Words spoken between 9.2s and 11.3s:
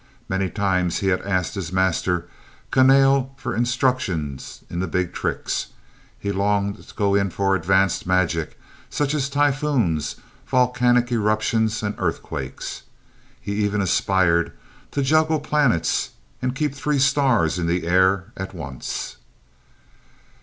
typhoons, volcanic